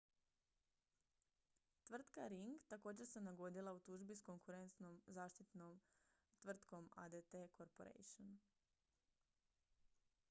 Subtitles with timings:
[1.83, 5.79] tvrtka ring također se nagodila u tužbi s konkurentskom zaštitarskom
[6.41, 8.39] tvrtkom adt corporation